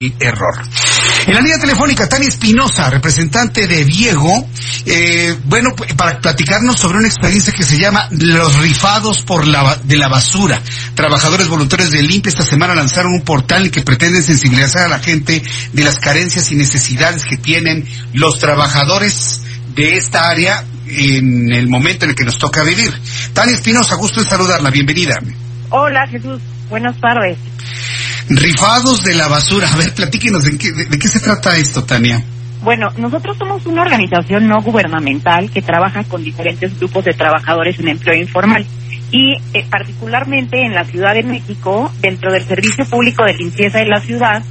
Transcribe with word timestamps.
error. 0.00 0.54
En 1.26 1.34
la 1.34 1.42
línea 1.42 1.58
telefónica, 1.58 2.08
Tania 2.08 2.26
Espinosa, 2.26 2.88
representante 2.88 3.66
de 3.66 3.84
Diego, 3.84 4.48
eh, 4.86 5.36
bueno, 5.44 5.74
para 5.94 6.18
platicarnos 6.18 6.80
sobre 6.80 6.96
una 6.96 7.06
experiencia 7.06 7.52
que 7.52 7.64
se 7.64 7.78
llama 7.78 8.08
Los 8.12 8.60
rifados 8.60 9.20
por 9.20 9.46
la, 9.46 9.76
de 9.84 9.98
la 9.98 10.08
basura. 10.08 10.58
Trabajadores 10.94 11.48
voluntarios 11.48 11.90
de 11.90 12.02
Limpia 12.02 12.30
esta 12.30 12.44
semana 12.44 12.74
lanzaron 12.74 13.12
un 13.12 13.20
portal 13.20 13.70
que 13.70 13.82
pretende 13.82 14.22
sensibilizar 14.22 14.86
a 14.86 14.88
la 14.88 15.00
gente 15.00 15.42
de 15.74 15.84
las 15.84 15.98
carencias 15.98 16.50
y 16.50 16.56
necesidades 16.56 17.26
que 17.26 17.36
tienen 17.36 17.86
los 18.14 18.38
trabajadores 18.38 19.42
de 19.74 19.98
esta 19.98 20.30
área 20.30 20.64
en 20.86 21.52
el 21.52 21.68
momento 21.68 22.06
en 22.06 22.12
el 22.12 22.16
que 22.16 22.24
nos 22.24 22.38
toca 22.38 22.62
vivir. 22.62 22.90
Tania 23.34 23.54
Espinosa, 23.54 23.96
gusto 23.96 24.20
en 24.20 24.26
saludarla, 24.26 24.70
bienvenida. 24.70 25.18
Hola 25.68 26.08
Jesús, 26.08 26.40
buenas 26.70 26.98
tardes. 26.98 27.36
Rifados 28.30 29.02
de 29.02 29.14
la 29.14 29.26
basura. 29.26 29.68
A 29.72 29.76
ver, 29.76 29.92
platíquenos, 29.92 30.44
¿de 30.44 30.56
qué, 30.56 30.70
de, 30.70 30.98
qué 30.98 31.08
se 31.08 31.18
trata 31.18 31.56
esto, 31.56 31.82
Tania? 31.82 32.22
Bueno, 32.62 32.88
nosotros 32.96 33.36
somos 33.36 33.66
una 33.66 33.82
organización 33.82 34.46
no 34.46 34.62
gubernamental 34.62 35.50
que 35.50 35.62
trabaja 35.62 36.04
con 36.04 36.22
diferentes 36.22 36.78
grupos 36.78 37.04
de 37.06 37.12
trabajadores 37.12 37.80
en 37.80 37.88
empleo 37.88 38.14
informal 38.14 38.64
y 39.10 39.34
eh, 39.52 39.66
particularmente 39.68 40.62
en 40.62 40.74
la 40.74 40.84
Ciudad 40.84 41.14
de 41.14 41.24
México, 41.24 41.92
dentro 42.00 42.32
del 42.32 42.44
Servicio 42.44 42.84
Público 42.84 43.24
de 43.24 43.34
Limpieza 43.34 43.78
de 43.78 43.86
la 43.86 44.00
ciudad, 44.00 44.44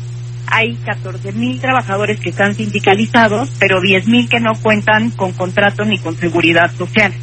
hay 0.48 0.76
14 0.86 1.32
mil 1.32 1.62
trabajadores 1.62 2.20
que 2.20 2.32
están 2.32 2.56
sindicalizados, 2.56 3.50
pero 3.60 3.80
10 3.80 4.08
mil 4.08 4.28
que 4.28 4.42
no 4.42 4.56
cuentan 4.62 5.12
con 5.12 5.32
contrato 5.32 5.86
ni 5.86 6.00
con 6.00 6.18
seguridad 6.18 6.70
social. 6.76 7.14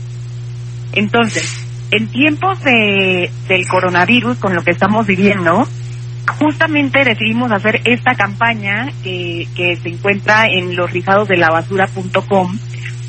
Entonces, 0.92 1.66
en 1.90 2.08
tiempos 2.08 2.62
de, 2.62 3.30
del 3.48 3.68
coronavirus, 3.68 4.38
con 4.38 4.54
lo 4.54 4.62
que 4.62 4.70
estamos 4.70 5.06
viviendo, 5.06 5.68
justamente 6.38 7.04
decidimos 7.04 7.50
hacer 7.52 7.80
esta 7.84 8.14
campaña 8.14 8.92
que, 9.02 9.48
que 9.54 9.76
se 9.76 9.88
encuentra 9.88 10.46
en 10.46 10.76
los 10.76 10.92
de 10.92 11.36
la 11.36 11.50
basura.com 11.50 12.58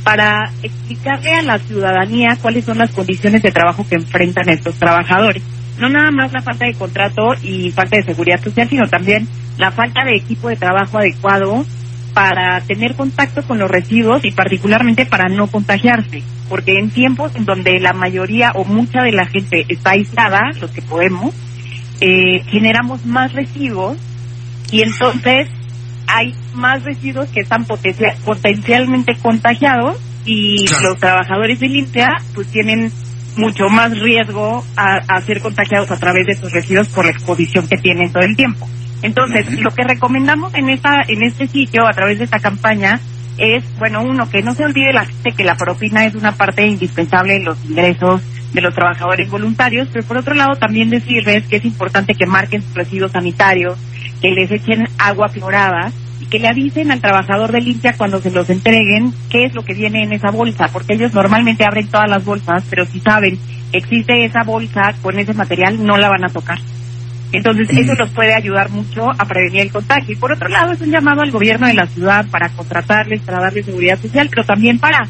para 0.04 0.52
explicarle 0.64 1.34
a 1.34 1.42
la 1.42 1.60
ciudadanía 1.60 2.38
cuáles 2.42 2.66
son 2.66 2.78
las 2.78 2.92
condiciones 2.92 3.42
de 3.42 3.52
trabajo 3.52 3.86
que 3.88 3.96
enfrentan 3.96 4.48
estos 4.50 4.76
trabajadores. 4.76 5.44
No 5.80 5.90
nada 5.90 6.12
más 6.12 6.32
la 6.32 6.42
falta 6.42 6.66
de 6.66 6.74
contrato 6.74 7.34
y 7.44 7.72
falta 7.72 7.98
de 7.98 8.04
seguridad 8.04 8.42
social, 8.42 8.70
sino 8.70 8.88
también 8.88 9.28
la 9.58 9.72
falta 9.72 10.06
de 10.06 10.16
equipo 10.16 10.50
de 10.50 10.56
trabajo 10.56 10.98
adecuado 10.98 11.66
para 12.14 12.62
tener 12.62 12.96
contacto 12.96 13.44
con 13.44 13.60
los 13.60 13.70
residuos 13.70 14.26
y 14.26 14.32
particularmente 14.32 15.06
para 15.06 15.30
no 15.30 15.48
contagiarse, 15.48 16.24
porque 16.50 16.80
en 16.80 16.90
tiempos 16.90 17.36
en 17.36 17.46
donde 17.46 17.80
la 17.80 17.94
mayoría 17.94 18.54
o 18.54 18.64
mucha 18.64 19.04
de 19.04 19.12
la 19.12 19.28
gente 19.28 19.66
está 19.70 19.92
aislada, 19.92 20.40
los 20.60 20.72
que 20.72 20.82
podemos, 20.82 21.36
eh, 22.02 22.44
generamos 22.48 23.06
más 23.06 23.34
residuos 23.34 23.98
y 24.72 24.84
entonces 24.84 25.48
hay 26.08 26.34
más 26.54 26.84
residuos 26.84 27.28
que 27.30 27.42
están 27.42 27.66
potencialmente 27.66 29.16
contagiados 29.22 29.98
y 30.26 30.66
los 30.82 30.98
trabajadores 31.00 31.60
de 31.60 31.68
limpia 31.68 32.10
pues 32.34 32.48
tienen 32.48 32.92
mucho 33.38 33.70
más 33.70 33.98
riesgo 34.00 34.64
a, 34.76 35.22
ser 35.22 35.42
contagiados 35.42 35.92
a 35.92 35.98
través 35.98 36.26
de 36.26 36.34
esos 36.34 36.52
residuos 36.52 36.88
por 36.90 37.06
la 37.06 37.12
exposición 37.12 37.68
que 37.68 37.78
tienen 37.78 38.12
todo 38.12 38.24
el 38.24 38.36
tiempo. 38.36 38.68
Entonces, 39.02 39.60
lo 39.62 39.70
que 39.72 39.84
recomendamos 39.84 40.54
en 40.56 40.70
esta 40.70 41.02
en 41.08 41.24
este 41.24 41.48
sitio 41.48 41.88
a 41.88 41.94
través 41.94 42.18
de 42.18 42.24
esta 42.24 42.40
campaña 42.40 43.00
es, 43.38 43.64
bueno, 43.78 44.02
uno 44.02 44.28
que 44.30 44.42
no 44.42 44.56
se 44.56 44.66
olvide 44.66 44.92
la 44.92 45.06
gente 45.06 45.32
que 45.34 45.44
la 45.44 45.56
propina 45.56 46.06
es 46.06 46.16
una 46.16 46.32
parte 46.32 46.66
indispensable 46.66 47.36
de 47.36 47.44
los 47.44 47.64
ingresos 47.66 48.22
de 48.54 48.62
los 48.62 48.74
trabajadores 48.74 49.30
voluntarios, 49.30 49.88
pero 49.92 50.06
por 50.06 50.18
otro 50.18 50.34
lado 50.34 50.56
también 50.56 50.90
decirles 50.90 51.46
que 51.48 51.58
es 51.58 51.66
importante 51.66 52.16
que 52.16 52.26
marquen 52.26 52.62
sus 52.62 52.74
residuos 52.74 53.12
sanitarios, 53.12 53.78
que 54.22 54.32
les 54.32 54.52
echen 54.52 54.86
agua 54.98 55.30
florada 55.30 55.92
y 56.20 56.26
que 56.26 56.40
le 56.40 56.48
avisen 56.48 56.92
al 56.92 57.02
trabajador 57.02 57.52
de 57.52 57.62
limpia 57.62 57.96
cuando 57.98 58.20
se 58.20 58.32
los 58.32 58.50
entreguen 58.50 59.14
qué 59.30 59.46
es 59.46 59.54
lo 59.54 59.64
que 59.64 59.74
viene 59.74 60.04
en 60.04 60.14
esa 60.14 60.32
bolsa, 60.32 60.70
porque 60.72 60.94
ellos 60.94 61.14
normalmente 61.14 61.66
abren 61.66 61.88
todas 61.88 62.10
las 62.10 62.24
bolsas, 62.24 62.64
pero 62.70 62.86
si 62.86 63.00
saben 63.00 63.38
que 63.72 63.78
existe 63.78 64.26
esa 64.26 64.44
bolsa 64.44 64.94
con 65.02 65.20
ese 65.20 65.34
material, 65.34 65.86
no 65.86 65.98
la 65.98 66.10
van 66.10 66.26
a 66.26 66.30
tocar. 66.30 66.58
Entonces, 67.34 67.70
eso 67.70 67.94
nos 67.96 68.10
puede 68.12 68.34
ayudar 68.34 68.70
mucho 68.70 69.10
a 69.12 69.26
prevenir 69.26 69.62
el 69.62 69.72
contagio. 69.72 70.14
Y 70.14 70.18
por 70.18 70.32
otro 70.32 70.48
lado, 70.48 70.72
es 70.72 70.80
un 70.80 70.92
llamado 70.92 71.22
al 71.22 71.32
gobierno 71.32 71.68
de 71.68 71.74
la 71.74 71.86
ciudad 71.86 72.26
para 72.32 72.50
contratarles, 72.50 73.22
para 73.22 73.42
darles 73.42 73.66
seguridad 73.66 74.00
social, 74.00 74.30
pero 74.30 74.46
también 74.46 74.80
para 74.80 75.06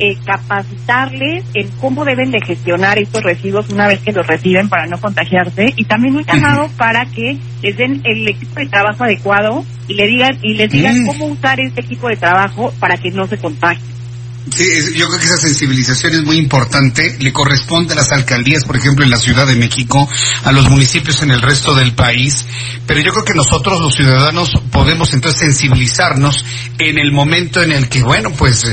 eh, 0.00 0.16
capacitarles 0.24 1.44
en 1.54 1.68
cómo 1.80 2.04
deben 2.04 2.30
de 2.30 2.40
gestionar 2.40 2.98
estos 2.98 3.22
residuos 3.22 3.68
una 3.68 3.86
vez 3.86 4.00
que 4.00 4.12
los 4.12 4.26
reciben 4.26 4.68
para 4.68 4.86
no 4.86 4.98
contagiarse. 4.98 5.74
Y 5.76 5.84
también 5.84 6.16
un 6.16 6.24
llamado 6.24 6.68
para 6.76 7.04
que 7.06 7.38
les 7.62 7.76
den 7.76 8.00
el 8.04 8.26
equipo 8.26 8.58
de 8.58 8.66
trabajo 8.66 9.04
adecuado 9.04 9.64
y 9.88 9.94
le 9.94 10.06
digan 10.06 10.38
y 10.42 10.54
les 10.54 10.70
digan 10.70 11.04
cómo 11.06 11.26
usar 11.26 11.60
este 11.60 11.82
equipo 11.82 12.08
de 12.08 12.16
trabajo 12.16 12.72
para 12.80 12.96
que 12.96 13.10
no 13.10 13.26
se 13.26 13.38
contagien. 13.38 13.99
Sí, 14.48 14.94
yo 14.96 15.06
creo 15.06 15.18
que 15.20 15.26
esa 15.26 15.36
sensibilización 15.36 16.14
es 16.14 16.24
muy 16.24 16.36
importante. 16.36 17.16
Le 17.20 17.32
corresponde 17.32 17.92
a 17.92 17.96
las 17.96 18.10
alcaldías, 18.10 18.64
por 18.64 18.76
ejemplo, 18.76 19.04
en 19.04 19.10
la 19.10 19.18
Ciudad 19.18 19.46
de 19.46 19.54
México, 19.54 20.08
a 20.44 20.50
los 20.50 20.68
municipios 20.68 21.22
en 21.22 21.30
el 21.30 21.42
resto 21.42 21.74
del 21.74 21.94
país. 21.94 22.46
Pero 22.86 23.00
yo 23.00 23.12
creo 23.12 23.24
que 23.24 23.34
nosotros, 23.34 23.80
los 23.80 23.94
ciudadanos, 23.94 24.50
podemos 24.72 25.12
entonces 25.12 25.40
sensibilizarnos 25.40 26.44
en 26.78 26.98
el 26.98 27.12
momento 27.12 27.62
en 27.62 27.72
el 27.72 27.88
que, 27.88 28.02
bueno, 28.02 28.30
pues 28.32 28.64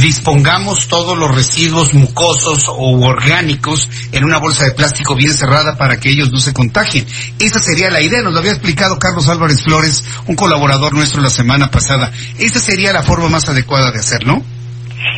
dispongamos 0.00 0.88
todos 0.88 1.18
los 1.18 1.34
residuos 1.34 1.92
mucosos 1.94 2.66
o 2.68 2.98
orgánicos 3.04 3.90
en 4.12 4.24
una 4.24 4.38
bolsa 4.38 4.64
de 4.64 4.70
plástico 4.70 5.14
bien 5.14 5.34
cerrada 5.34 5.76
para 5.76 5.98
que 5.98 6.10
ellos 6.10 6.30
no 6.30 6.38
se 6.38 6.54
contagien. 6.54 7.06
Esa 7.38 7.60
sería 7.60 7.90
la 7.90 8.00
idea. 8.00 8.22
Nos 8.22 8.32
lo 8.32 8.38
había 8.38 8.52
explicado 8.52 8.98
Carlos 8.98 9.28
Álvarez 9.28 9.62
Flores, 9.62 10.04
un 10.26 10.36
colaborador 10.36 10.94
nuestro 10.94 11.20
la 11.20 11.30
semana 11.30 11.70
pasada. 11.70 12.12
Esa 12.38 12.60
sería 12.60 12.92
la 12.92 13.02
forma 13.02 13.28
más 13.28 13.48
adecuada 13.48 13.90
de 13.90 13.98
hacerlo. 13.98 14.42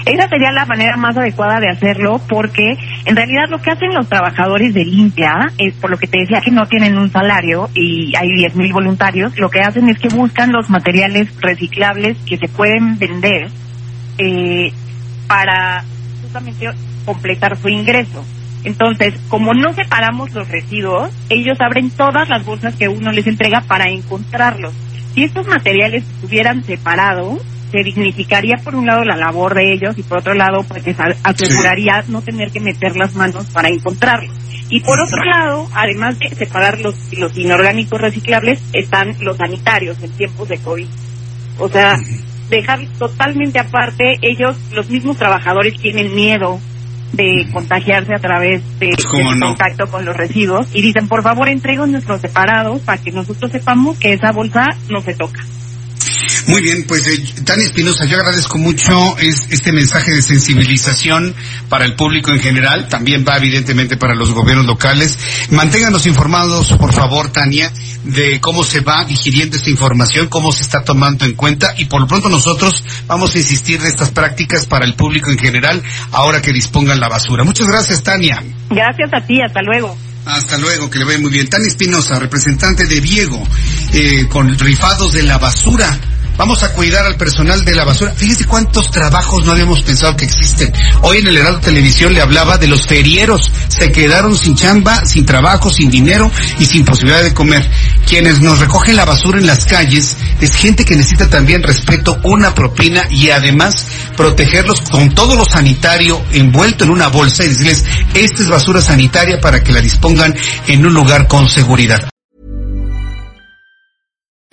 Esa 0.04 0.28
sería 0.28 0.52
la 0.52 0.66
manera 0.66 0.96
más 0.96 1.16
adecuada 1.16 1.60
de 1.60 1.68
hacerlo 1.68 2.20
porque 2.28 2.76
en 3.04 3.16
realidad 3.16 3.48
lo 3.48 3.60
que 3.60 3.70
hacen 3.70 3.94
los 3.94 4.08
trabajadores 4.08 4.72
de 4.74 4.84
limpia, 4.84 5.52
es 5.58 5.74
por 5.74 5.90
lo 5.90 5.98
que 5.98 6.06
te 6.06 6.20
decía 6.20 6.40
que 6.40 6.50
no 6.50 6.66
tienen 6.66 6.98
un 6.98 7.10
salario 7.10 7.68
y 7.74 8.12
hay 8.16 8.28
10.000 8.28 8.72
voluntarios, 8.72 9.38
lo 9.38 9.50
que 9.50 9.60
hacen 9.60 9.88
es 9.88 9.98
que 9.98 10.08
buscan 10.08 10.52
los 10.52 10.70
materiales 10.70 11.28
reciclables 11.40 12.16
que 12.26 12.38
se 12.38 12.48
pueden 12.48 12.98
vender 12.98 13.48
eh, 14.18 14.72
para 15.26 15.84
justamente 16.22 16.70
completar 17.04 17.56
su 17.56 17.68
ingreso. 17.68 18.24
Entonces, 18.64 19.14
como 19.28 19.54
no 19.54 19.72
separamos 19.72 20.32
los 20.32 20.48
residuos, 20.48 21.10
ellos 21.30 21.58
abren 21.60 21.90
todas 21.90 22.28
las 22.28 22.44
bolsas 22.44 22.74
que 22.76 22.88
uno 22.88 23.10
les 23.10 23.26
entrega 23.26 23.62
para 23.62 23.88
encontrarlos. 23.88 24.74
Si 25.14 25.24
estos 25.24 25.46
materiales 25.46 26.04
estuvieran 26.04 26.62
separados, 26.64 27.40
se 27.70 27.82
dignificaría 27.82 28.56
por 28.62 28.74
un 28.74 28.86
lado 28.86 29.04
la 29.04 29.16
labor 29.16 29.54
de 29.54 29.72
ellos 29.72 29.96
y 29.96 30.02
por 30.02 30.18
otro 30.18 30.34
lado 30.34 30.62
pues 30.64 30.84
aseguraría 31.22 32.04
no 32.08 32.22
tener 32.22 32.50
que 32.50 32.60
meter 32.60 32.96
las 32.96 33.14
manos 33.14 33.46
para 33.46 33.68
encontrarlos. 33.68 34.34
Y 34.68 34.80
por 34.80 35.00
otro 35.00 35.24
lado, 35.24 35.68
además 35.74 36.18
de 36.18 36.28
separar 36.28 36.80
los, 36.80 36.94
los 37.18 37.36
inorgánicos 37.36 38.00
reciclables, 38.00 38.62
están 38.72 39.16
los 39.20 39.36
sanitarios 39.36 40.00
en 40.02 40.10
tiempos 40.12 40.48
de 40.48 40.58
COVID. 40.58 40.86
O 41.58 41.68
sea, 41.68 41.96
dejar 42.48 42.80
totalmente 42.98 43.58
aparte, 43.58 44.18
ellos, 44.22 44.56
los 44.72 44.88
mismos 44.88 45.16
trabajadores 45.16 45.76
tienen 45.76 46.14
miedo 46.14 46.60
de 47.12 47.48
contagiarse 47.52 48.14
a 48.14 48.20
través 48.20 48.62
de, 48.78 48.90
pues, 48.90 49.40
contacto 49.40 49.86
con 49.88 50.04
los 50.04 50.16
residuos 50.16 50.68
y 50.72 50.82
dicen, 50.82 51.08
por 51.08 51.22
favor, 51.22 51.48
entreguen 51.48 51.90
nuestros 51.90 52.20
separados 52.20 52.80
para 52.82 53.02
que 53.02 53.10
nosotros 53.10 53.50
sepamos 53.50 53.98
que 53.98 54.12
esa 54.12 54.30
bolsa 54.30 54.68
no 54.88 55.00
se 55.00 55.14
toca. 55.14 55.44
Muy 56.46 56.62
bien, 56.62 56.84
pues 56.86 57.06
eh, 57.06 57.42
Tania 57.44 57.66
Espinosa, 57.66 58.04
yo 58.04 58.16
agradezco 58.18 58.58
mucho 58.58 59.16
este 59.18 59.72
mensaje 59.72 60.12
de 60.12 60.22
sensibilización 60.22 61.34
para 61.68 61.84
el 61.84 61.94
público 61.94 62.30
en 62.32 62.40
general, 62.40 62.88
también 62.88 63.24
va 63.26 63.36
evidentemente 63.36 63.96
para 63.96 64.14
los 64.14 64.32
gobiernos 64.32 64.66
locales. 64.66 65.18
Manténganos 65.50 66.06
informados, 66.06 66.72
por 66.74 66.92
favor, 66.92 67.30
Tania, 67.30 67.72
de 68.04 68.40
cómo 68.40 68.64
se 68.64 68.80
va 68.80 69.04
digiriendo 69.04 69.56
esta 69.56 69.70
información, 69.70 70.28
cómo 70.28 70.52
se 70.52 70.62
está 70.62 70.82
tomando 70.82 71.24
en 71.24 71.34
cuenta 71.34 71.74
y 71.76 71.84
por 71.86 72.00
lo 72.00 72.06
pronto 72.06 72.28
nosotros 72.28 72.84
vamos 73.06 73.34
a 73.34 73.38
insistir 73.38 73.80
de 73.80 73.88
estas 73.88 74.10
prácticas 74.10 74.66
para 74.66 74.84
el 74.84 74.94
público 74.94 75.30
en 75.30 75.38
general 75.38 75.82
ahora 76.12 76.40
que 76.42 76.52
dispongan 76.52 77.00
la 77.00 77.08
basura. 77.08 77.44
Muchas 77.44 77.68
gracias, 77.68 78.02
Tania. 78.02 78.42
Gracias 78.70 79.10
a 79.12 79.20
ti, 79.20 79.40
hasta 79.42 79.62
luego. 79.62 79.96
Hasta 80.24 80.58
luego, 80.58 80.90
que 80.90 80.98
le 80.98 81.04
vaya 81.04 81.18
muy 81.18 81.30
bien. 81.30 81.48
Tani 81.48 81.66
Espinosa, 81.66 82.18
representante 82.18 82.86
de 82.86 83.00
Diego, 83.00 83.42
eh, 83.92 84.26
con 84.28 84.56
rifados 84.58 85.12
de 85.12 85.22
la 85.22 85.38
basura. 85.38 85.98
Vamos 86.40 86.62
a 86.62 86.72
cuidar 86.72 87.04
al 87.04 87.16
personal 87.16 87.66
de 87.66 87.74
la 87.74 87.84
basura. 87.84 88.14
Fíjese 88.16 88.46
cuántos 88.46 88.90
trabajos 88.90 89.44
no 89.44 89.52
habíamos 89.52 89.82
pensado 89.82 90.16
que 90.16 90.24
existen. 90.24 90.72
Hoy 91.02 91.18
en 91.18 91.26
el 91.26 91.36
Heraldo 91.36 91.60
Televisión 91.60 92.14
le 92.14 92.22
hablaba 92.22 92.56
de 92.56 92.66
los 92.66 92.86
ferieros. 92.86 93.52
Se 93.68 93.92
quedaron 93.92 94.38
sin 94.38 94.54
chamba, 94.54 95.04
sin 95.04 95.26
trabajo, 95.26 95.70
sin 95.70 95.90
dinero 95.90 96.30
y 96.58 96.64
sin 96.64 96.86
posibilidad 96.86 97.22
de 97.22 97.34
comer. 97.34 97.70
Quienes 98.06 98.40
nos 98.40 98.58
recogen 98.58 98.96
la 98.96 99.04
basura 99.04 99.38
en 99.38 99.46
las 99.46 99.66
calles 99.66 100.16
es 100.40 100.56
gente 100.56 100.86
que 100.86 100.96
necesita 100.96 101.28
también 101.28 101.62
respeto, 101.62 102.18
una 102.24 102.54
propina 102.54 103.02
y 103.10 103.28
además 103.28 103.86
protegerlos 104.16 104.80
con 104.80 105.14
todo 105.14 105.36
lo 105.36 105.44
sanitario 105.44 106.24
envuelto 106.32 106.84
en 106.84 106.90
una 106.90 107.08
bolsa 107.08 107.44
y 107.44 107.48
decirles, 107.48 107.84
esta 108.14 108.42
es 108.42 108.48
basura 108.48 108.80
sanitaria 108.80 109.42
para 109.42 109.62
que 109.62 109.72
la 109.72 109.82
dispongan 109.82 110.34
en 110.68 110.86
un 110.86 110.94
lugar 110.94 111.28
con 111.28 111.50
seguridad. 111.50 112.10